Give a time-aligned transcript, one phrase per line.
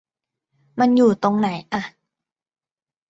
[0.79, 1.81] มันอยู่ตรงไหนอ่ะ